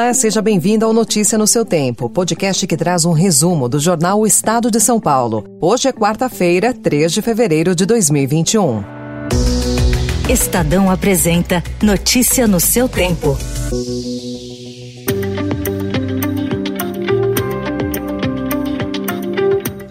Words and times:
Olá, 0.00 0.14
seja 0.14 0.40
bem-vindo 0.40 0.84
ao 0.84 0.92
Notícia 0.92 1.36
no 1.36 1.44
seu 1.44 1.64
Tempo, 1.64 2.08
podcast 2.08 2.64
que 2.68 2.76
traz 2.76 3.04
um 3.04 3.10
resumo 3.10 3.68
do 3.68 3.80
jornal 3.80 4.20
O 4.20 4.26
Estado 4.28 4.70
de 4.70 4.78
São 4.78 5.00
Paulo. 5.00 5.44
Hoje 5.60 5.88
é 5.88 5.92
quarta-feira, 5.92 6.72
3 6.72 7.12
de 7.12 7.20
fevereiro 7.20 7.74
de 7.74 7.84
2021. 7.84 8.84
Estadão 10.30 10.88
apresenta 10.88 11.64
Notícia 11.82 12.46
no 12.46 12.60
seu 12.60 12.88
Tempo. 12.88 13.36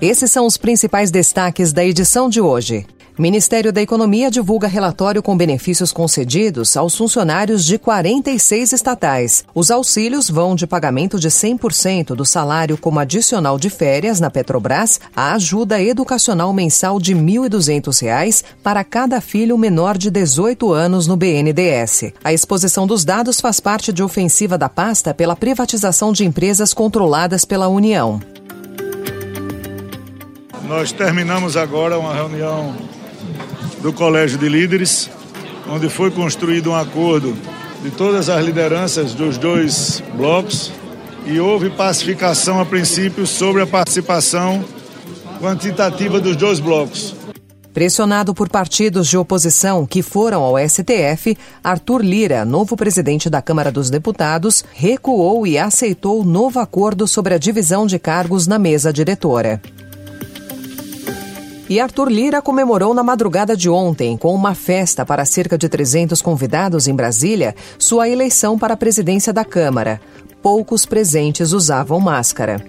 Esses 0.02 0.32
são 0.32 0.46
os 0.46 0.56
principais 0.56 1.12
destaques 1.12 1.74
da 1.74 1.84
edição 1.84 2.30
de 2.30 2.40
hoje. 2.40 2.86
Ministério 3.20 3.74
da 3.74 3.82
Economia 3.82 4.30
divulga 4.30 4.68
relatório 4.68 5.24
com 5.24 5.36
benefícios 5.36 5.92
concedidos 5.92 6.78
aos 6.78 6.96
funcionários 6.96 7.66
de 7.66 7.80
46 7.80 8.74
estatais. 8.74 9.44
Os 9.56 9.72
auxílios 9.72 10.30
vão 10.30 10.54
de 10.54 10.68
pagamento 10.68 11.20
de 11.20 11.28
100% 11.28 12.14
do 12.14 12.24
salário 12.24 12.78
como 12.78 13.00
adicional 13.00 13.58
de 13.58 13.72
férias 13.72 14.20
na 14.20 14.30
Petrobras 14.30 15.00
a 15.16 15.34
ajuda 15.34 15.82
educacional 15.82 16.54
mensal 16.54 17.00
de 17.00 17.16
R$ 17.16 17.20
1.200 17.20 18.44
para 18.62 18.84
cada 18.84 19.20
filho 19.20 19.58
menor 19.58 19.98
de 19.98 20.12
18 20.12 20.72
anos 20.72 21.08
no 21.08 21.18
BNDES. 21.18 22.14
A 22.24 22.32
exposição 22.32 22.86
dos 22.86 23.04
dados 23.04 23.42
faz 23.42 23.60
parte 23.60 23.92
de 23.92 24.04
ofensiva 24.04 24.60
da 24.60 24.70
pasta 24.70 25.12
pela 25.12 25.36
privatização 25.36 26.14
de 26.14 26.24
empresas 26.24 26.72
controladas 26.72 27.44
pela 27.46 27.68
União. 27.68 28.22
Nós 30.68 30.92
terminamos 30.92 31.58
agora 31.58 31.98
uma 31.98 32.14
reunião 32.14 32.76
do 33.88 33.94
Colégio 33.94 34.38
de 34.38 34.50
Líderes, 34.50 35.10
onde 35.70 35.88
foi 35.88 36.12
construído 36.12 36.72
um 36.72 36.76
acordo 36.76 37.34
de 37.82 37.90
todas 37.90 38.28
as 38.28 38.44
lideranças 38.44 39.14
dos 39.14 39.38
dois 39.38 40.04
blocos 40.14 40.74
e 41.26 41.40
houve 41.40 41.70
pacificação 41.70 42.60
a 42.60 42.66
princípio 42.66 43.26
sobre 43.26 43.62
a 43.62 43.66
participação 43.66 44.62
quantitativa 45.40 46.20
dos 46.20 46.36
dois 46.36 46.60
blocos. 46.60 47.16
Pressionado 47.74 48.34
por 48.34 48.50
partidos 48.50 49.08
de 49.08 49.18
oposição 49.18 49.86
que 49.86 50.02
foram 50.02 50.44
ao 50.44 50.56
STF, 50.60 51.38
Arthur 51.64 52.02
Lira, 52.02 52.44
novo 52.44 52.76
presidente 52.76 53.30
da 53.30 53.42
Câmara 53.42 53.72
dos 53.72 53.90
Deputados, 53.90 54.66
recuou 54.74 55.48
e 55.48 55.58
aceitou 55.58 56.26
novo 56.26 56.60
acordo 56.60 57.08
sobre 57.08 57.36
a 57.36 57.38
divisão 57.38 57.88
de 57.88 57.98
cargos 57.98 58.48
na 58.48 58.60
mesa 58.60 58.92
diretora. 58.92 59.62
E 61.70 61.82
Arthur 61.82 62.10
Lira 62.10 62.42
comemorou 62.42 62.94
na 62.94 63.04
madrugada 63.04 63.56
de 63.56 63.70
ontem, 63.70 64.16
com 64.16 64.34
uma 64.34 64.56
festa 64.56 65.06
para 65.06 65.26
cerca 65.26 65.58
de 65.58 65.68
300 65.68 66.22
convidados 66.22 66.88
em 66.88 66.96
Brasília, 66.96 67.54
sua 67.78 68.08
eleição 68.08 68.58
para 68.58 68.74
a 68.74 68.78
presidência 68.78 69.34
da 69.34 69.44
Câmara. 69.44 70.00
Poucos 70.42 70.86
presentes 70.86 71.52
usavam 71.52 72.00
máscara. 72.00 72.64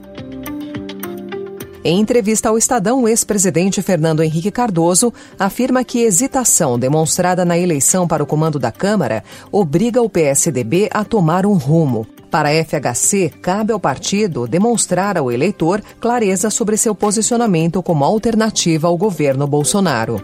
Em 1.84 2.00
entrevista 2.00 2.48
ao 2.48 2.58
Estadão, 2.58 3.04
o 3.04 3.08
ex-presidente 3.08 3.80
Fernando 3.82 4.22
Henrique 4.22 4.50
Cardoso 4.50 5.14
afirma 5.38 5.84
que 5.84 6.00
hesitação 6.00 6.76
demonstrada 6.76 7.44
na 7.44 7.56
eleição 7.56 8.06
para 8.08 8.22
o 8.22 8.26
comando 8.26 8.58
da 8.58 8.72
Câmara 8.72 9.22
obriga 9.52 10.02
o 10.02 10.10
PSDB 10.10 10.88
a 10.92 11.04
tomar 11.04 11.46
um 11.46 11.54
rumo. 11.54 12.04
Para 12.30 12.50
a 12.50 12.64
FHC, 12.64 13.30
cabe 13.40 13.72
ao 13.72 13.80
partido 13.80 14.46
demonstrar 14.46 15.16
ao 15.16 15.32
eleitor 15.32 15.82
clareza 15.98 16.50
sobre 16.50 16.76
seu 16.76 16.94
posicionamento 16.94 17.82
como 17.82 18.04
alternativa 18.04 18.86
ao 18.86 18.96
governo 18.98 19.46
Bolsonaro. 19.46 20.20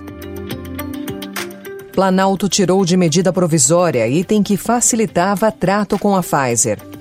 Planalto 1.92 2.48
tirou 2.48 2.84
de 2.84 2.96
medida 2.96 3.32
provisória 3.32 4.06
item 4.06 4.42
que 4.42 4.56
facilitava 4.56 5.50
trato 5.50 5.98
com 5.98 6.14
a 6.14 6.22
Pfizer. 6.22 6.93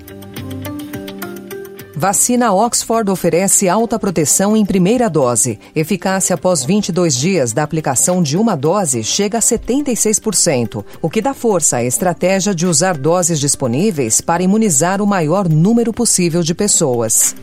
Vacina 1.96 2.52
Oxford 2.52 3.08
oferece 3.08 3.68
alta 3.68 4.00
proteção 4.00 4.56
em 4.56 4.66
primeira 4.66 5.08
dose. 5.08 5.60
Eficácia 5.76 6.34
após 6.34 6.64
22 6.64 7.14
dias 7.14 7.52
da 7.52 7.62
aplicação 7.62 8.20
de 8.20 8.36
uma 8.36 8.56
dose 8.56 9.04
chega 9.04 9.38
a 9.38 9.40
76%, 9.40 10.84
o 11.00 11.08
que 11.08 11.22
dá 11.22 11.32
força 11.32 11.76
à 11.76 11.84
estratégia 11.84 12.52
de 12.52 12.66
usar 12.66 12.98
doses 12.98 13.38
disponíveis 13.38 14.20
para 14.20 14.42
imunizar 14.42 15.00
o 15.00 15.06
maior 15.06 15.48
número 15.48 15.92
possível 15.92 16.42
de 16.42 16.52
pessoas. 16.52 17.36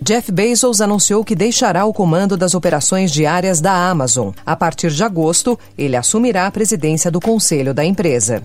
Jeff 0.00 0.32
Bezos 0.32 0.80
anunciou 0.80 1.22
que 1.22 1.36
deixará 1.36 1.84
o 1.84 1.92
comando 1.92 2.34
das 2.34 2.54
operações 2.54 3.12
diárias 3.12 3.60
da 3.60 3.90
Amazon. 3.90 4.32
A 4.44 4.56
partir 4.56 4.90
de 4.90 5.04
agosto, 5.04 5.58
ele 5.76 5.96
assumirá 5.96 6.46
a 6.46 6.50
presidência 6.50 7.10
do 7.10 7.20
conselho 7.20 7.74
da 7.74 7.84
empresa. 7.84 8.42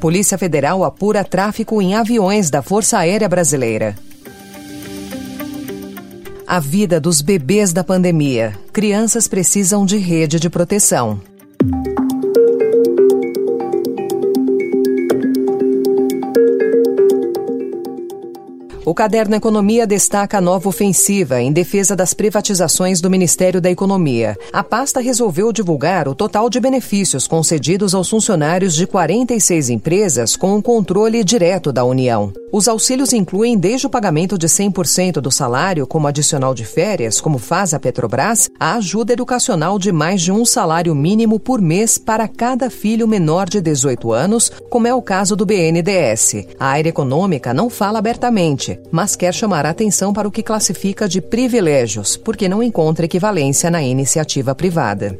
Polícia 0.00 0.38
Federal 0.38 0.82
apura 0.82 1.22
tráfico 1.22 1.82
em 1.82 1.94
aviões 1.94 2.48
da 2.48 2.62
Força 2.62 2.96
Aérea 2.96 3.28
Brasileira. 3.28 3.94
A 6.46 6.58
vida 6.58 6.98
dos 6.98 7.20
bebês 7.20 7.70
da 7.74 7.84
pandemia. 7.84 8.58
Crianças 8.72 9.28
precisam 9.28 9.84
de 9.84 9.98
rede 9.98 10.40
de 10.40 10.48
proteção. 10.48 11.20
O 18.84 18.94
caderno 18.94 19.36
Economia 19.36 19.86
destaca 19.86 20.38
a 20.38 20.40
nova 20.40 20.68
ofensiva 20.68 21.40
em 21.40 21.52
defesa 21.52 21.94
das 21.94 22.14
privatizações 22.14 23.00
do 23.00 23.10
Ministério 23.10 23.60
da 23.60 23.70
Economia. 23.70 24.38
A 24.52 24.64
pasta 24.64 25.00
resolveu 25.00 25.52
divulgar 25.52 26.08
o 26.08 26.14
total 26.14 26.48
de 26.48 26.58
benefícios 26.58 27.26
concedidos 27.26 27.94
aos 27.94 28.08
funcionários 28.08 28.74
de 28.74 28.86
46 28.86 29.68
empresas 29.68 30.34
com 30.34 30.56
o 30.56 30.62
controle 30.62 31.22
direto 31.22 31.72
da 31.72 31.84
União. 31.84 32.32
Os 32.52 32.66
auxílios 32.66 33.12
incluem 33.12 33.56
desde 33.56 33.86
o 33.86 33.90
pagamento 33.90 34.36
de 34.36 34.48
100% 34.48 35.20
do 35.20 35.30
salário 35.30 35.86
como 35.86 36.08
adicional 36.08 36.52
de 36.52 36.64
férias, 36.64 37.20
como 37.20 37.38
faz 37.38 37.72
a 37.72 37.78
Petrobras, 37.78 38.50
a 38.58 38.74
ajuda 38.74 39.12
educacional 39.12 39.78
de 39.78 39.92
mais 39.92 40.20
de 40.20 40.32
um 40.32 40.44
salário 40.44 40.92
mínimo 40.92 41.38
por 41.38 41.60
mês 41.60 41.96
para 41.96 42.26
cada 42.26 42.68
filho 42.68 43.06
menor 43.06 43.48
de 43.48 43.60
18 43.60 44.12
anos, 44.12 44.50
como 44.68 44.88
é 44.88 44.94
o 44.94 45.00
caso 45.00 45.36
do 45.36 45.46
BNDES. 45.46 46.46
A 46.58 46.66
área 46.66 46.88
econômica 46.88 47.54
não 47.54 47.70
fala 47.70 48.00
abertamente, 48.00 48.80
mas 48.90 49.14
quer 49.14 49.32
chamar 49.32 49.64
a 49.64 49.70
atenção 49.70 50.12
para 50.12 50.26
o 50.26 50.32
que 50.32 50.42
classifica 50.42 51.08
de 51.08 51.20
privilégios, 51.20 52.16
porque 52.16 52.48
não 52.48 52.64
encontra 52.64 53.06
equivalência 53.06 53.70
na 53.70 53.80
iniciativa 53.80 54.56
privada. 54.56 55.16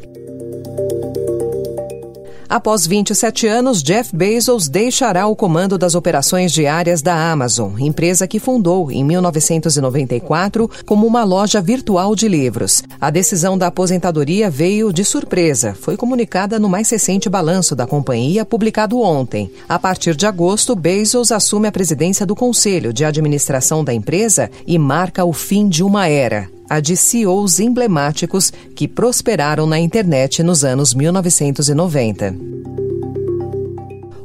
Após 2.51 2.85
27 2.85 3.47
anos, 3.47 3.81
Jeff 3.81 4.11
Bezos 4.13 4.69
deixará 4.69 5.25
o 5.29 5.37
comando 5.37 5.79
das 5.79 5.95
operações 5.95 6.51
diárias 6.51 7.01
da 7.01 7.31
Amazon, 7.31 7.79
empresa 7.79 8.27
que 8.27 8.41
fundou 8.41 8.91
em 8.91 9.05
1994 9.05 10.69
como 10.85 11.07
uma 11.07 11.23
loja 11.23 11.63
virtual 11.63 12.17
de 12.17 12.27
livros. 12.27 12.83
A 13.01 13.09
decisão 13.09 13.57
da 13.57 13.69
aposentadoria 13.69 14.51
veio 14.51 14.93
de 14.93 15.05
surpresa. 15.05 15.77
Foi 15.81 15.97
comunicada 15.97 16.59
no 16.59 16.69
mais 16.69 16.91
recente 16.91 17.29
balanço 17.29 17.77
da 17.77 17.87
companhia, 17.87 18.45
publicado 18.45 19.01
ontem. 19.01 19.49
A 19.69 19.79
partir 19.79 20.17
de 20.17 20.27
agosto, 20.27 20.75
Bezos 20.75 21.31
assume 21.31 21.69
a 21.69 21.73
presidência 21.73 22.27
do 22.27 22.35
conselho 22.35 22.93
de 22.93 23.05
administração 23.05 23.85
da 23.85 23.95
empresa 23.95 24.51
e 24.67 24.77
marca 24.77 25.25
o 25.25 25.33
fim 25.33 25.69
de 25.69 25.85
uma 25.85 26.09
era 26.09 26.51
a 26.71 26.79
de 26.79 26.97
CEOs 26.97 27.59
emblemáticos 27.59 28.53
que 28.77 28.87
prosperaram 28.87 29.67
na 29.67 29.81
internet 29.81 30.41
nos 30.45 30.65
anos 30.65 30.95
1990. 30.95 32.61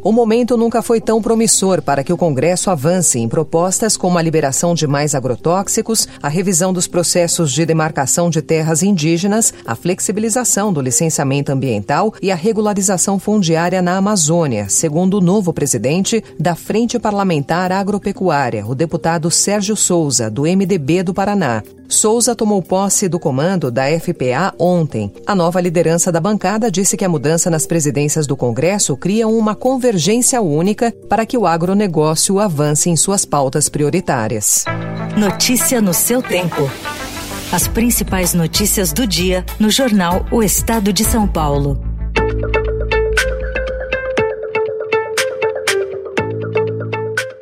O 0.06 0.11
momento 0.11 0.56
nunca 0.56 0.83
foi 0.83 1.01
tão 1.01 1.19
promissor 1.19 1.81
para 1.81 2.03
que 2.03 2.13
o 2.13 2.17
Congresso 2.17 2.69
avance 2.69 3.17
em 3.17 3.28
propostas 3.28 3.97
como 3.97 4.19
a 4.19 4.22
liberação 4.22 4.75
de 4.75 4.85
mais 4.85 5.16
agrotóxicos, 5.16 6.07
a 6.22 6.29
revisão 6.29 6.72
dos 6.72 6.85
processos 6.85 7.51
de 7.51 7.66
demarcação 7.66 8.29
de 8.29 8.39
terras 8.39 8.83
indígenas, 8.83 9.51
a 9.66 9.73
flexibilização 9.73 10.71
do 10.71 10.80
licenciamento 10.80 11.51
ambiental 11.51 12.13
e 12.21 12.31
a 12.31 12.36
regularização 12.36 13.18
fundiária 13.18 13.81
na 13.81 13.97
Amazônia, 13.97 14.69
segundo 14.69 15.18
o 15.18 15.21
novo 15.21 15.51
presidente 15.51 16.24
da 16.39 16.53
Frente 16.53 17.00
Parlamentar 17.00 17.71
Agropecuária, 17.71 18.63
o 18.63 18.75
deputado 18.75 19.31
Sérgio 19.31 19.75
Souza, 19.75 20.30
do 20.30 20.44
MDB 20.44 21.01
do 21.01 21.15
Paraná. 21.15 21.63
Souza 21.87 22.35
tomou 22.35 22.61
posse 22.61 23.07
do 23.07 23.19
comando 23.19 23.69
da 23.69 23.83
FPA 23.99 24.53
ontem. 24.59 25.11
A 25.25 25.35
nova 25.35 25.61
liderança 25.61 26.11
da 26.11 26.19
bancada 26.19 26.71
disse 26.71 26.97
que 26.97 27.05
a 27.05 27.09
mudança 27.09 27.49
nas 27.49 27.65
presidências 27.65 28.25
do 28.25 28.35
Congresso 28.35 28.97
cria 28.97 29.27
uma 29.27 29.55
convergência 29.55 30.41
única 30.41 30.91
para 31.07 31.25
que 31.25 31.37
o 31.37 31.45
agronegócio 31.45 32.39
avance 32.39 32.89
em 32.89 32.95
suas 32.95 33.25
pautas 33.25 33.69
prioritárias. 33.69 34.65
Notícia 35.17 35.81
no 35.81 35.93
seu 35.93 36.21
tempo. 36.21 36.69
As 37.51 37.67
principais 37.67 38.33
notícias 38.33 38.91
do 38.91 39.05
dia 39.05 39.45
no 39.59 39.69
jornal 39.69 40.25
O 40.31 40.41
Estado 40.43 40.91
de 40.91 41.03
São 41.03 41.27
Paulo. 41.27 41.94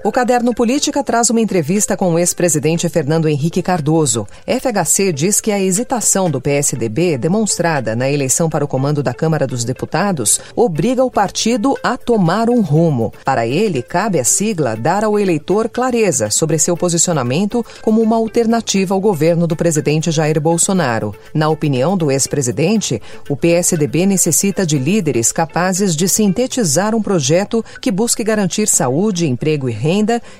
O 0.05 0.11
Caderno 0.11 0.53
Política 0.53 1.01
traz 1.01 1.29
uma 1.29 1.39
entrevista 1.39 1.95
com 1.95 2.13
o 2.13 2.19
ex-presidente 2.19 2.89
Fernando 2.89 3.29
Henrique 3.29 3.61
Cardoso. 3.61 4.27
FHC 4.45 5.13
diz 5.13 5.39
que 5.39 5.50
a 5.50 5.57
hesitação 5.57 6.29
do 6.29 6.41
PSDB, 6.41 7.17
demonstrada 7.17 7.95
na 7.95 8.11
eleição 8.11 8.50
para 8.50 8.65
o 8.65 8.67
comando 8.67 9.01
da 9.01 9.13
Câmara 9.13 9.47
dos 9.47 9.63
Deputados, 9.63 10.41
obriga 10.57 11.05
o 11.05 11.09
partido 11.09 11.77
a 11.81 11.95
tomar 11.95 12.50
um 12.50 12.59
rumo. 12.59 13.13
Para 13.23 13.47
ele, 13.47 13.81
cabe 13.81 14.19
à 14.19 14.25
sigla 14.25 14.75
dar 14.75 15.05
ao 15.05 15.17
eleitor 15.17 15.69
clareza 15.69 16.29
sobre 16.29 16.59
seu 16.59 16.75
posicionamento 16.75 17.65
como 17.81 18.01
uma 18.01 18.17
alternativa 18.17 18.94
ao 18.94 19.00
governo 19.00 19.47
do 19.47 19.55
presidente 19.55 20.11
Jair 20.11 20.41
Bolsonaro. 20.41 21.15
Na 21.33 21.47
opinião 21.47 21.95
do 21.95 22.11
ex-presidente, 22.11 23.01
o 23.29 23.38
PSDB 23.38 24.05
necessita 24.05 24.65
de 24.65 24.77
líderes 24.77 25.31
capazes 25.31 25.95
de 25.95 26.09
sintetizar 26.09 26.94
um 26.94 27.01
projeto 27.01 27.63
que 27.79 27.89
busque 27.89 28.21
garantir 28.21 28.67
saúde, 28.67 29.29
emprego 29.29 29.69
e 29.69 29.71
renda 29.71 29.92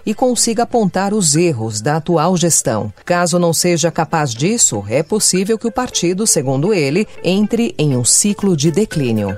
e 0.06 0.14
consiga 0.14 0.64
apontar 0.64 1.14
os 1.14 1.36
erros 1.36 1.82
da 1.82 1.98
atual 1.98 2.36
gestão. 2.38 2.94
Caso 3.06 3.38
não 3.38 3.54
seja 3.54 3.92
capaz 3.92 4.34
disso, 4.34 4.84
é 4.88 5.04
possível 5.04 5.58
que 5.58 5.68
o 5.68 5.72
partido, 5.72 6.26
segundo 6.26 6.74
ele, 6.74 7.08
entre 7.24 7.76
em 7.78 7.96
um 7.96 8.06
ciclo 8.06 8.56
de 8.56 8.72
declínio. 8.72 9.38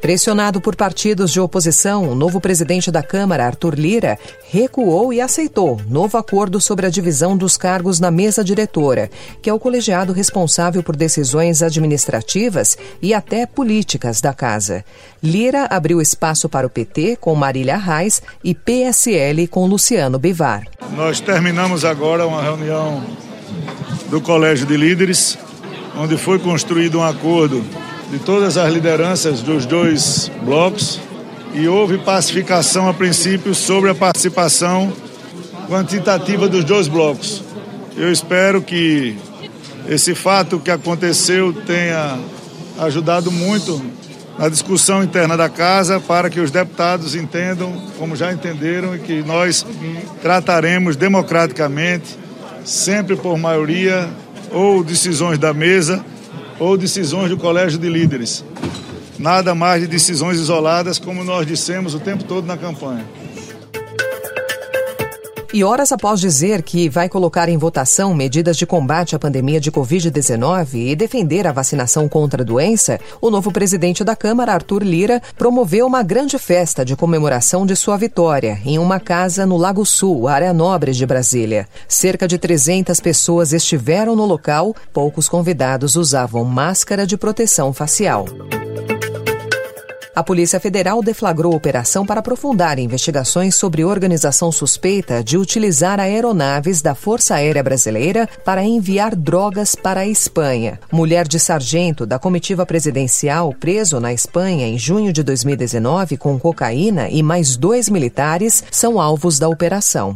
Pressionado 0.00 0.62
por 0.62 0.74
partidos 0.74 1.30
de 1.30 1.38
oposição, 1.38 2.08
o 2.08 2.14
novo 2.14 2.40
presidente 2.40 2.90
da 2.90 3.02
Câmara, 3.02 3.44
Arthur 3.44 3.74
Lira, 3.74 4.18
recuou 4.48 5.12
e 5.12 5.20
aceitou 5.20 5.78
novo 5.90 6.16
acordo 6.16 6.58
sobre 6.58 6.86
a 6.86 6.90
divisão 6.90 7.36
dos 7.36 7.54
cargos 7.58 8.00
na 8.00 8.10
mesa 8.10 8.42
diretora, 8.42 9.10
que 9.42 9.50
é 9.50 9.52
o 9.52 9.58
colegiado 9.58 10.14
responsável 10.14 10.82
por 10.82 10.96
decisões 10.96 11.62
administrativas 11.62 12.78
e 13.02 13.12
até 13.12 13.44
políticas 13.44 14.22
da 14.22 14.32
casa. 14.32 14.82
Lira 15.22 15.66
abriu 15.66 16.00
espaço 16.00 16.48
para 16.48 16.66
o 16.66 16.70
PT 16.70 17.16
com 17.20 17.34
Marília 17.34 17.76
Reis 17.76 18.22
e 18.42 18.54
PSL 18.54 19.46
com 19.48 19.66
Luciano 19.66 20.18
Bivar. 20.18 20.66
Nós 20.96 21.20
terminamos 21.20 21.84
agora 21.84 22.26
uma 22.26 22.42
reunião 22.42 23.04
do 24.08 24.18
Colégio 24.18 24.66
de 24.66 24.78
Líderes, 24.78 25.36
onde 25.94 26.16
foi 26.16 26.38
construído 26.38 26.98
um 26.98 27.04
acordo 27.04 27.62
de 28.10 28.18
todas 28.18 28.56
as 28.56 28.72
lideranças 28.72 29.40
dos 29.40 29.64
dois 29.64 30.30
blocos 30.42 31.00
e 31.54 31.68
houve 31.68 31.98
pacificação 31.98 32.88
a 32.88 32.94
princípio 32.94 33.54
sobre 33.54 33.88
a 33.90 33.94
participação 33.94 34.92
quantitativa 35.68 36.48
dos 36.48 36.64
dois 36.64 36.88
blocos. 36.88 37.42
Eu 37.96 38.10
espero 38.10 38.60
que 38.60 39.16
esse 39.88 40.14
fato 40.14 40.58
que 40.58 40.72
aconteceu 40.72 41.52
tenha 41.52 42.18
ajudado 42.80 43.30
muito 43.30 43.80
na 44.36 44.48
discussão 44.48 45.04
interna 45.04 45.36
da 45.36 45.48
casa 45.48 46.00
para 46.00 46.28
que 46.28 46.40
os 46.40 46.50
deputados 46.50 47.14
entendam, 47.14 47.80
como 47.96 48.16
já 48.16 48.32
entenderam, 48.32 48.96
e 48.96 48.98
que 48.98 49.22
nós 49.22 49.64
trataremos 50.20 50.96
democraticamente, 50.96 52.18
sempre 52.64 53.14
por 53.14 53.38
maioria 53.38 54.08
ou 54.50 54.82
decisões 54.82 55.38
da 55.38 55.54
mesa 55.54 56.04
ou 56.60 56.76
decisões 56.76 57.30
do 57.30 57.38
Colégio 57.38 57.78
de 57.78 57.88
Líderes. 57.88 58.44
Nada 59.18 59.54
mais 59.54 59.82
de 59.82 59.88
decisões 59.88 60.38
isoladas, 60.38 60.98
como 60.98 61.24
nós 61.24 61.46
dissemos 61.46 61.94
o 61.94 61.98
tempo 61.98 62.22
todo 62.24 62.46
na 62.46 62.56
campanha. 62.56 63.04
E 65.52 65.64
horas 65.64 65.90
após 65.90 66.20
dizer 66.20 66.62
que 66.62 66.88
vai 66.88 67.08
colocar 67.08 67.48
em 67.48 67.58
votação 67.58 68.14
medidas 68.14 68.56
de 68.56 68.64
combate 68.64 69.16
à 69.16 69.18
pandemia 69.18 69.60
de 69.60 69.72
Covid-19 69.72 70.74
e 70.74 70.94
defender 70.94 71.44
a 71.44 71.50
vacinação 71.50 72.08
contra 72.08 72.42
a 72.42 72.44
doença, 72.44 73.00
o 73.20 73.30
novo 73.30 73.50
presidente 73.50 74.04
da 74.04 74.14
Câmara, 74.14 74.52
Arthur 74.52 74.84
Lira, 74.84 75.20
promoveu 75.36 75.88
uma 75.88 76.04
grande 76.04 76.38
festa 76.38 76.84
de 76.84 76.94
comemoração 76.94 77.66
de 77.66 77.74
sua 77.74 77.96
vitória 77.96 78.60
em 78.64 78.78
uma 78.78 79.00
casa 79.00 79.44
no 79.44 79.56
Lago 79.56 79.84
Sul, 79.84 80.28
área 80.28 80.52
nobre 80.52 80.92
de 80.92 81.04
Brasília. 81.04 81.68
Cerca 81.88 82.28
de 82.28 82.38
300 82.38 83.00
pessoas 83.00 83.52
estiveram 83.52 84.14
no 84.14 84.26
local, 84.26 84.72
poucos 84.92 85.28
convidados 85.28 85.96
usavam 85.96 86.44
máscara 86.44 87.04
de 87.04 87.16
proteção 87.16 87.72
facial. 87.72 88.24
A 90.20 90.22
Polícia 90.22 90.60
Federal 90.60 91.02
deflagrou 91.02 91.54
operação 91.54 92.04
para 92.04 92.20
aprofundar 92.20 92.78
investigações 92.78 93.54
sobre 93.54 93.86
organização 93.86 94.52
suspeita 94.52 95.24
de 95.24 95.38
utilizar 95.38 95.98
aeronaves 95.98 96.82
da 96.82 96.94
Força 96.94 97.36
Aérea 97.36 97.62
Brasileira 97.62 98.28
para 98.44 98.62
enviar 98.62 99.16
drogas 99.16 99.74
para 99.74 100.00
a 100.00 100.06
Espanha. 100.06 100.78
Mulher 100.92 101.26
de 101.26 101.40
sargento 101.40 102.04
da 102.04 102.18
comitiva 102.18 102.66
presidencial 102.66 103.54
preso 103.58 103.98
na 103.98 104.12
Espanha 104.12 104.66
em 104.66 104.78
junho 104.78 105.10
de 105.10 105.22
2019 105.22 106.18
com 106.18 106.38
cocaína 106.38 107.08
e 107.08 107.22
mais 107.22 107.56
dois 107.56 107.88
militares 107.88 108.62
são 108.70 109.00
alvos 109.00 109.38
da 109.38 109.48
operação. 109.48 110.14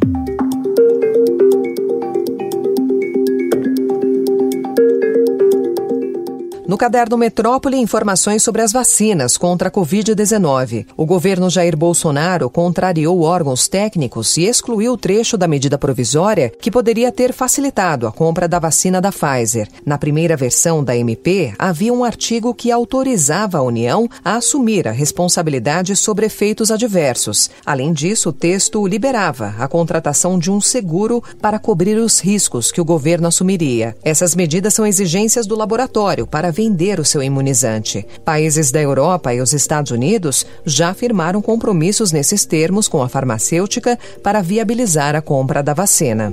No 6.66 6.78
caderno 6.78 7.18
Metrópole, 7.18 7.76
informações 7.76 8.42
sobre 8.42 8.62
as 8.62 8.72
vacinas 8.72 9.36
contra 9.36 9.68
a 9.68 9.70
Covid-19. 9.70 10.86
O 10.96 11.04
governo 11.04 11.50
Jair 11.50 11.76
Bolsonaro 11.76 12.48
contrariou 12.48 13.20
órgãos 13.20 13.68
técnicos 13.68 14.38
e 14.38 14.44
excluiu 14.44 14.94
o 14.94 14.96
trecho 14.96 15.36
da 15.36 15.46
medida 15.46 15.76
provisória 15.76 16.50
que 16.58 16.70
poderia 16.70 17.12
ter 17.12 17.34
facilitado 17.34 18.06
a 18.06 18.12
compra 18.12 18.48
da 18.48 18.58
vacina 18.58 18.98
da 18.98 19.12
Pfizer. 19.12 19.68
Na 19.84 19.98
primeira 19.98 20.38
versão 20.38 20.82
da 20.82 20.96
MP, 20.96 21.52
havia 21.58 21.92
um 21.92 22.02
artigo 22.02 22.54
que 22.54 22.72
autorizava 22.72 23.58
a 23.58 23.62
União 23.62 24.08
a 24.24 24.36
assumir 24.36 24.88
a 24.88 24.92
responsabilidade 24.92 25.94
sobre 25.94 26.24
efeitos 26.24 26.70
adversos. 26.70 27.50
Além 27.66 27.92
disso, 27.92 28.30
o 28.30 28.32
texto 28.32 28.86
liberava 28.86 29.54
a 29.58 29.68
contratação 29.68 30.38
de 30.38 30.50
um 30.50 30.62
seguro 30.62 31.22
para 31.42 31.58
cobrir 31.58 31.98
os 31.98 32.20
riscos 32.20 32.72
que 32.72 32.80
o 32.80 32.86
governo 32.86 33.28
assumiria. 33.28 33.94
Essas 34.02 34.34
medidas 34.34 34.72
são 34.72 34.86
exigências 34.86 35.46
do 35.46 35.54
laboratório 35.54 36.26
para 36.26 36.53
vender 36.54 36.98
o 36.98 37.04
seu 37.04 37.22
imunizante. 37.22 38.06
Países 38.24 38.70
da 38.70 38.80
Europa 38.80 39.34
e 39.34 39.42
os 39.42 39.52
Estados 39.52 39.90
Unidos 39.90 40.46
já 40.64 40.94
firmaram 40.94 41.42
compromissos 41.42 42.12
nesses 42.12 42.46
termos 42.46 42.88
com 42.88 43.02
a 43.02 43.08
farmacêutica 43.08 43.98
para 44.22 44.40
viabilizar 44.40 45.14
a 45.14 45.20
compra 45.20 45.62
da 45.62 45.74
vacina. 45.74 46.32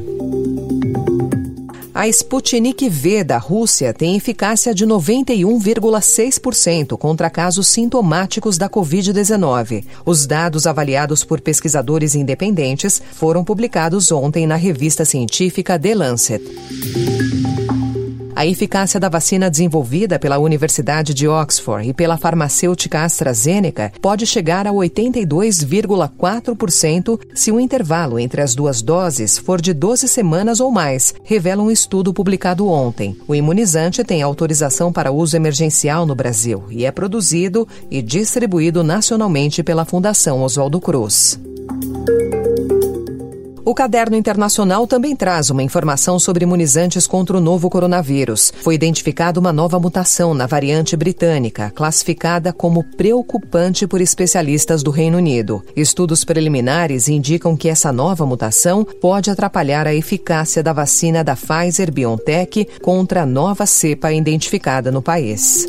A 1.94 2.08
Sputnik 2.08 2.90
V 2.90 3.22
da 3.24 3.38
Rússia 3.38 3.94
tem 3.94 4.16
eficácia 4.16 4.74
de 4.74 4.88
91,6% 4.88 6.98
contra 6.98 7.30
casos 7.30 7.68
sintomáticos 7.68 8.58
da 8.58 8.70
Covid-19. 8.70 9.84
Os 10.06 10.26
dados 10.26 10.66
avaliados 10.66 11.26
por 11.26 11.42
pesquisadores 11.42 12.16
independentes 12.16 13.02
foram 13.12 13.44
publicados 13.44 14.10
ontem 14.10 14.48
na 14.48 14.56
revista 14.56 15.04
científica 15.04 15.78
The 15.78 15.94
Lancet. 15.94 16.42
A 18.42 18.46
eficácia 18.48 19.00
da 19.00 19.08
vacina 19.08 19.52
desenvolvida 19.52 20.18
pela 20.18 20.40
Universidade 20.40 21.14
de 21.14 21.28
Oxford 21.28 21.88
e 21.88 21.94
pela 21.94 22.18
farmacêutica 22.18 23.04
AstraZeneca 23.04 23.94
pode 24.02 24.26
chegar 24.26 24.66
a 24.66 24.72
82,4% 24.72 27.20
se 27.36 27.52
o 27.52 27.60
intervalo 27.60 28.18
entre 28.18 28.42
as 28.42 28.56
duas 28.56 28.82
doses 28.82 29.38
for 29.38 29.62
de 29.62 29.76
12 29.76 30.08
semanas 30.08 30.60
ou 30.60 30.72
mais, 30.72 31.14
revela 31.24 31.62
um 31.62 31.70
estudo 31.70 32.12
publicado 32.12 32.68
ontem. 32.68 33.16
O 33.28 33.36
imunizante 33.36 34.04
tem 34.04 34.24
autorização 34.24 34.92
para 34.92 35.12
uso 35.12 35.38
emergencial 35.38 36.08
no 36.08 36.16
Brasil 36.16 36.64
e 36.72 36.84
é 36.84 36.90
produzido 36.90 37.68
e 37.92 38.02
distribuído 38.02 38.84
nacionalmente 38.84 39.62
pela 39.62 39.86
Fundação 39.86 40.42
Oswaldo 40.42 40.82
Cruz. 40.82 41.40
O 43.72 43.74
caderno 43.74 44.18
internacional 44.18 44.86
também 44.86 45.16
traz 45.16 45.50
uma 45.50 45.64
informação 45.64 46.20
sobre 46.20 46.44
imunizantes 46.44 47.08
contra 47.08 47.38
o 47.38 47.40
novo 47.40 47.70
coronavírus. 47.70 48.52
Foi 48.62 48.76
identificada 48.76 49.40
uma 49.40 49.54
nova 49.54 49.80
mutação 49.80 50.34
na 50.34 50.46
variante 50.46 50.98
britânica, 50.98 51.72
classificada 51.74 52.52
como 52.52 52.84
preocupante 52.84 53.88
por 53.88 54.02
especialistas 54.02 54.84
do 54.84 54.92
Reino 54.92 55.20
Unido. 55.20 55.64
Estudos 55.74 56.26
preliminares 56.26 57.08
indicam 57.08 57.56
que 57.56 57.70
essa 57.70 57.94
nova 57.94 58.26
mutação 58.26 58.84
pode 58.84 59.32
atrapalhar 59.32 59.88
a 59.88 59.96
eficácia 59.96 60.62
da 60.62 60.74
vacina 60.74 61.24
da 61.24 61.38
Pfizer 61.38 61.94
BioNTech 61.94 62.68
contra 62.82 63.22
a 63.22 63.26
nova 63.26 63.66
cepa 63.66 64.12
identificada 64.12 64.92
no 64.92 65.02
país. 65.02 65.66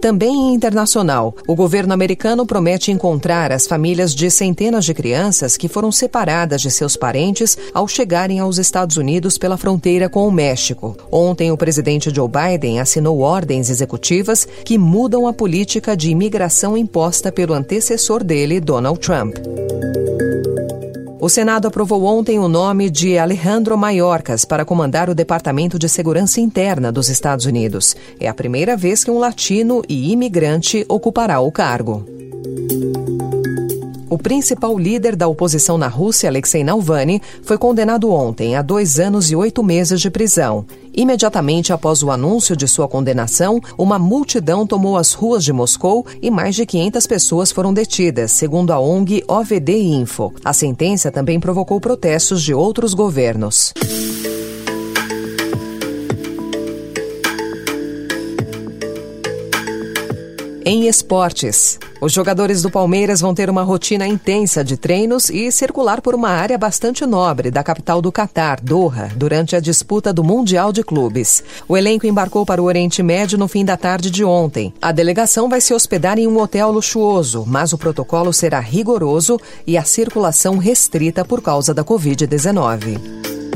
Também 0.00 0.54
internacional, 0.54 1.34
o 1.46 1.56
governo 1.56 1.92
americano 1.92 2.46
promete 2.46 2.92
encontrar 2.92 3.50
as 3.50 3.66
famílias 3.66 4.14
de 4.14 4.30
centenas 4.30 4.84
de 4.84 4.94
crianças 4.94 5.56
que 5.56 5.66
foram 5.66 5.90
separadas 5.90 6.62
de 6.62 6.70
seus 6.70 6.96
parentes 6.96 7.58
ao 7.74 7.88
chegarem 7.88 8.38
aos 8.38 8.58
Estados 8.58 8.96
Unidos 8.96 9.36
pela 9.36 9.56
fronteira 9.56 10.08
com 10.08 10.26
o 10.26 10.30
México. 10.30 10.96
Ontem, 11.10 11.50
o 11.50 11.56
presidente 11.56 12.14
Joe 12.14 12.28
Biden 12.28 12.78
assinou 12.78 13.18
ordens 13.18 13.70
executivas 13.70 14.46
que 14.64 14.78
mudam 14.78 15.26
a 15.26 15.32
política 15.32 15.96
de 15.96 16.10
imigração 16.10 16.76
imposta 16.76 17.32
pelo 17.32 17.52
antecessor 17.52 18.22
dele, 18.22 18.60
Donald 18.60 19.00
Trump. 19.00 19.36
O 21.20 21.28
Senado 21.28 21.66
aprovou 21.66 22.04
ontem 22.04 22.38
o 22.38 22.46
nome 22.46 22.88
de 22.88 23.18
Alejandro 23.18 23.76
Mayorkas 23.76 24.44
para 24.44 24.64
comandar 24.64 25.10
o 25.10 25.14
Departamento 25.14 25.76
de 25.76 25.88
Segurança 25.88 26.40
Interna 26.40 26.92
dos 26.92 27.08
Estados 27.08 27.44
Unidos. 27.44 27.96
É 28.20 28.28
a 28.28 28.34
primeira 28.34 28.76
vez 28.76 29.02
que 29.02 29.10
um 29.10 29.18
latino 29.18 29.82
e 29.88 30.12
imigrante 30.12 30.86
ocupará 30.88 31.40
o 31.40 31.50
cargo. 31.50 32.06
O 34.10 34.16
principal 34.16 34.78
líder 34.78 35.14
da 35.14 35.28
oposição 35.28 35.76
na 35.76 35.86
Rússia, 35.86 36.30
Alexei 36.30 36.64
Navalny, 36.64 37.20
foi 37.42 37.58
condenado 37.58 38.10
ontem 38.10 38.56
a 38.56 38.62
dois 38.62 38.98
anos 38.98 39.30
e 39.30 39.36
oito 39.36 39.62
meses 39.62 40.00
de 40.00 40.10
prisão. 40.10 40.64
Imediatamente 40.94 41.74
após 41.74 42.02
o 42.02 42.10
anúncio 42.10 42.56
de 42.56 42.66
sua 42.66 42.88
condenação, 42.88 43.60
uma 43.76 43.98
multidão 43.98 44.66
tomou 44.66 44.96
as 44.96 45.12
ruas 45.12 45.44
de 45.44 45.52
Moscou 45.52 46.06
e 46.22 46.30
mais 46.30 46.54
de 46.54 46.64
500 46.64 47.06
pessoas 47.06 47.52
foram 47.52 47.74
detidas, 47.74 48.32
segundo 48.32 48.72
a 48.72 48.80
ONG 48.80 49.22
OVD 49.28 49.78
Info. 49.78 50.32
A 50.42 50.54
sentença 50.54 51.10
também 51.10 51.38
provocou 51.38 51.78
protestos 51.78 52.42
de 52.42 52.54
outros 52.54 52.94
governos. 52.94 53.74
Em 60.70 60.86
esportes, 60.86 61.78
os 61.98 62.12
jogadores 62.12 62.60
do 62.60 62.70
Palmeiras 62.70 63.22
vão 63.22 63.34
ter 63.34 63.48
uma 63.48 63.62
rotina 63.62 64.06
intensa 64.06 64.62
de 64.62 64.76
treinos 64.76 65.30
e 65.30 65.50
circular 65.50 66.02
por 66.02 66.14
uma 66.14 66.28
área 66.28 66.58
bastante 66.58 67.06
nobre 67.06 67.50
da 67.50 67.62
capital 67.62 68.02
do 68.02 68.12
Catar, 68.12 68.60
Doha, 68.60 69.10
durante 69.16 69.56
a 69.56 69.60
disputa 69.60 70.12
do 70.12 70.22
Mundial 70.22 70.70
de 70.70 70.84
Clubes. 70.84 71.42
O 71.66 71.74
elenco 71.74 72.06
embarcou 72.06 72.44
para 72.44 72.60
o 72.60 72.66
Oriente 72.66 73.02
Médio 73.02 73.38
no 73.38 73.48
fim 73.48 73.64
da 73.64 73.78
tarde 73.78 74.10
de 74.10 74.22
ontem. 74.22 74.74
A 74.78 74.92
delegação 74.92 75.48
vai 75.48 75.62
se 75.62 75.72
hospedar 75.72 76.18
em 76.18 76.26
um 76.26 76.38
hotel 76.38 76.70
luxuoso, 76.70 77.46
mas 77.46 77.72
o 77.72 77.78
protocolo 77.78 78.30
será 78.30 78.60
rigoroso 78.60 79.40
e 79.66 79.78
a 79.78 79.84
circulação 79.84 80.58
restrita 80.58 81.24
por 81.24 81.40
causa 81.40 81.72
da 81.72 81.82
Covid-19. 81.82 83.47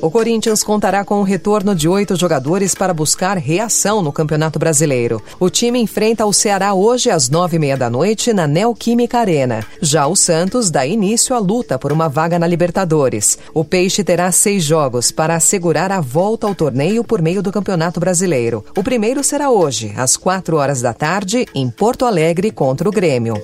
O 0.00 0.12
Corinthians 0.12 0.62
contará 0.62 1.04
com 1.04 1.18
o 1.20 1.24
retorno 1.24 1.74
de 1.74 1.88
oito 1.88 2.14
jogadores 2.14 2.72
para 2.72 2.94
buscar 2.94 3.36
reação 3.36 4.00
no 4.00 4.12
Campeonato 4.12 4.56
Brasileiro. 4.56 5.20
O 5.40 5.50
time 5.50 5.80
enfrenta 5.80 6.24
o 6.24 6.32
Ceará 6.32 6.72
hoje 6.72 7.10
às 7.10 7.28
nove 7.28 7.56
e 7.56 7.58
meia 7.58 7.76
da 7.76 7.90
noite 7.90 8.32
na 8.32 8.46
Neoquímica 8.46 9.18
Arena. 9.18 9.66
Já 9.82 10.06
o 10.06 10.14
Santos 10.14 10.70
dá 10.70 10.86
início 10.86 11.34
à 11.34 11.40
luta 11.40 11.80
por 11.80 11.90
uma 11.90 12.08
vaga 12.08 12.38
na 12.38 12.46
Libertadores. 12.46 13.40
O 13.52 13.64
Peixe 13.64 14.04
terá 14.04 14.30
seis 14.30 14.62
jogos 14.62 15.10
para 15.10 15.34
assegurar 15.34 15.90
a 15.90 16.00
volta 16.00 16.46
ao 16.46 16.54
torneio 16.54 17.02
por 17.02 17.20
meio 17.20 17.42
do 17.42 17.50
Campeonato 17.50 17.98
Brasileiro. 17.98 18.64
O 18.76 18.84
primeiro 18.84 19.24
será 19.24 19.50
hoje, 19.50 19.92
às 19.96 20.16
quatro 20.16 20.58
horas 20.58 20.80
da 20.80 20.92
tarde, 20.92 21.44
em 21.52 21.68
Porto 21.68 22.06
Alegre 22.06 22.52
contra 22.52 22.88
o 22.88 22.92
Grêmio. 22.92 23.34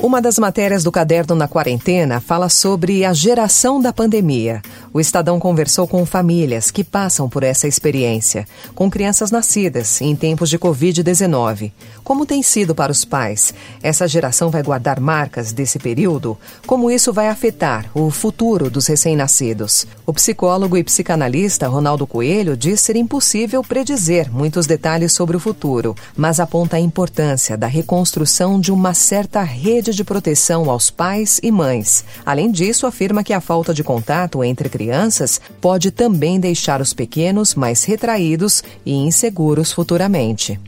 Uma 0.00 0.22
das 0.22 0.38
matérias 0.38 0.84
do 0.84 0.92
caderno 0.92 1.34
na 1.34 1.48
quarentena 1.48 2.20
fala 2.20 2.48
sobre 2.48 3.04
a 3.04 3.12
geração 3.12 3.80
da 3.80 3.92
pandemia. 3.92 4.62
O 4.92 5.00
Estadão 5.00 5.38
conversou 5.38 5.86
com 5.86 6.04
famílias 6.06 6.70
que 6.70 6.82
passam 6.82 7.28
por 7.28 7.42
essa 7.42 7.68
experiência, 7.68 8.46
com 8.74 8.90
crianças 8.90 9.30
nascidas 9.30 10.00
em 10.00 10.16
tempos 10.16 10.48
de 10.48 10.58
Covid-19. 10.58 11.72
Como 12.02 12.24
tem 12.24 12.42
sido 12.42 12.74
para 12.74 12.90
os 12.90 13.04
pais? 13.04 13.52
Essa 13.82 14.08
geração 14.08 14.50
vai 14.50 14.62
guardar 14.62 14.98
marcas 14.98 15.52
desse 15.52 15.78
período? 15.78 16.38
Como 16.66 16.90
isso 16.90 17.12
vai 17.12 17.28
afetar 17.28 17.90
o 17.94 18.10
futuro 18.10 18.70
dos 18.70 18.86
recém-nascidos? 18.86 19.86
O 20.06 20.12
psicólogo 20.12 20.76
e 20.76 20.82
psicanalista 20.82 21.68
Ronaldo 21.68 22.06
Coelho 22.06 22.56
diz 22.56 22.80
ser 22.80 22.96
impossível 22.96 23.62
predizer 23.62 24.32
muitos 24.32 24.66
detalhes 24.66 25.12
sobre 25.12 25.36
o 25.36 25.40
futuro, 25.40 25.94
mas 26.16 26.40
aponta 26.40 26.76
a 26.76 26.80
importância 26.80 27.58
da 27.58 27.66
reconstrução 27.66 28.58
de 28.58 28.72
uma 28.72 28.94
certa 28.94 29.42
rede 29.42 29.92
de 29.94 30.02
proteção 30.02 30.70
aos 30.70 30.90
pais 30.90 31.38
e 31.42 31.52
mães. 31.52 32.04
Além 32.24 32.50
disso, 32.50 32.86
afirma 32.86 33.22
que 33.22 33.34
a 33.34 33.40
falta 33.40 33.74
de 33.74 33.84
contato 33.84 34.42
entre 34.42 34.70
crianças 34.78 35.40
pode 35.60 35.90
também 35.90 36.38
deixar 36.38 36.80
os 36.80 36.92
pequenos 36.92 37.56
mais 37.56 37.82
retraídos 37.82 38.62
e 38.86 38.94
inseguros 38.94 39.72
futuramente. 39.72 40.58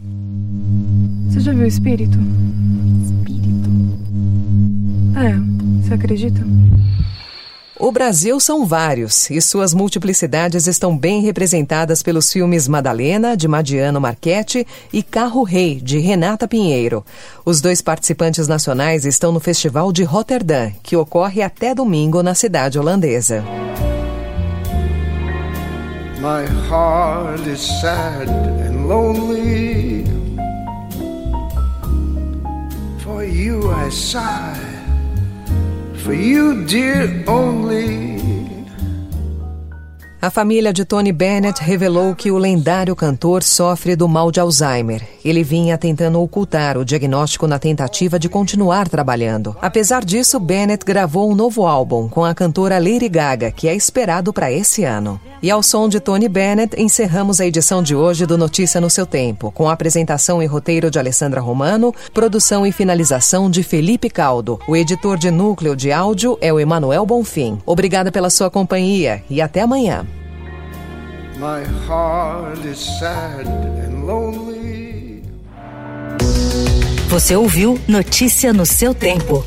Você 1.29 1.39
já 1.39 1.53
viu 1.53 1.65
espírito? 1.65 2.19
Espírito? 3.05 3.71
É, 5.17 5.87
você 5.87 5.95
acredita? 5.95 6.45
O 7.79 7.91
Brasil 7.91 8.39
são 8.39 8.67
vários 8.67 9.31
e 9.31 9.41
suas 9.41 9.73
multiplicidades 9.73 10.67
estão 10.67 10.95
bem 10.95 11.23
representadas 11.23 12.03
pelos 12.03 12.31
filmes 12.31 12.69
Madalena, 12.69 13.35
de 13.35 13.49
Madiano 13.49 13.99
Marchetti, 13.99 14.67
e 14.93 15.03
Carro 15.03 15.43
Rei, 15.43 15.81
de 15.81 15.99
Renata 15.99 16.47
Pinheiro. 16.47 17.03
Os 17.43 17.63
dois 17.63 17.81
participantes 17.81 18.47
nacionais 18.47 19.07
estão 19.07 19.33
no 19.33 19.41
Festival 19.41 19.93
de 19.93 20.05
Rotterdam, 20.05 20.71
que 20.83 20.95
ocorre 20.95 21.41
até 21.41 21.75
domingo 21.75 22.23
na 22.23 22.35
cidade 22.35 22.79
holandesa. 22.79 23.43
My 26.21 26.45
heart 26.45 27.41
is 27.41 27.63
sad 27.81 28.29
and 28.29 28.91
lonely. 28.91 30.05
For 33.03 33.25
you 33.25 33.71
I 33.71 33.89
sigh. 33.89 34.61
For 36.05 36.13
you, 36.13 36.67
dear, 36.67 37.25
only. 37.27 38.20
A 40.23 40.29
família 40.29 40.71
de 40.71 40.85
Tony 40.85 41.13
Bennett 41.13 41.63
revelou 41.63 42.15
que 42.15 42.31
o 42.31 42.37
lendário 42.37 42.95
cantor 42.95 43.43
sofre 43.43 43.97
do 43.97 44.07
mal 44.07 44.31
de 44.31 44.39
Alzheimer. 44.39 45.03
Ele 45.25 45.43
vinha 45.43 45.79
tentando 45.79 46.21
ocultar 46.21 46.77
o 46.77 46.85
diagnóstico 46.85 47.47
na 47.47 47.59
tentativa 47.59 48.19
de 48.19 48.29
continuar 48.29 48.87
trabalhando. 48.87 49.57
Apesar 49.63 50.05
disso, 50.05 50.39
Bennett 50.39 50.85
gravou 50.85 51.31
um 51.31 51.35
novo 51.35 51.67
álbum 51.67 52.07
com 52.07 52.23
a 52.23 52.35
cantora 52.35 52.79
Lady 52.79 53.09
Gaga, 53.09 53.51
que 53.51 53.67
é 53.67 53.75
esperado 53.75 54.31
para 54.31 54.53
esse 54.53 54.85
ano. 54.85 55.19
E 55.43 55.51
ao 55.51 55.63
som 55.63 55.89
de 55.89 55.99
Tony 55.99 56.29
Bennett, 56.29 56.79
encerramos 56.79 57.41
a 57.41 57.47
edição 57.47 57.83
de 57.83 57.97
hoje 57.97 58.27
do 58.27 58.37
Notícia 58.37 58.79
no 58.79 58.91
seu 58.91 59.07
Tempo, 59.07 59.51
com 59.51 59.71
apresentação 59.71 60.43
e 60.43 60.47
roteiro 60.47 60.91
de 60.91 60.99
Alessandra 60.99 61.41
Romano, 61.41 61.95
produção 62.13 62.67
e 62.67 62.73
finalização 62.73 63.51
de 63.51 63.63
Felipe 63.63 64.11
Caldo. 64.11 64.61
O 64.69 64.77
editor 64.77 65.17
de 65.17 65.31
núcleo 65.31 65.75
de 65.75 65.91
áudio 65.91 66.37
é 66.43 66.53
o 66.53 66.61
Emanuel 66.61 67.07
Bonfim. 67.07 67.59
Obrigada 67.65 68.13
pela 68.13 68.29
sua 68.29 68.51
companhia 68.51 69.25
e 69.31 69.41
até 69.41 69.63
amanhã. 69.63 70.07
My 71.41 71.65
heart 71.89 72.67
is 72.67 72.79
sad 72.99 73.47
and 73.47 74.05
lonely. 74.05 75.23
Você 77.09 77.35
ouviu 77.35 77.81
Notícia 77.89 78.53
no 78.53 78.67
seu 78.67 78.95
tempo. 78.95 79.43